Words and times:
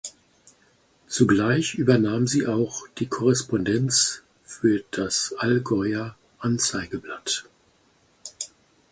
Zugleich 1.05 1.75
übernahm 1.75 2.25
sie 2.25 2.47
auch 2.47 2.87
die 2.97 3.05
Korrespondenz 3.05 4.23
für 4.43 4.83
das 4.89 5.35
"Allgäuer 5.37 6.15
Anzeigeblatt". 6.39 7.45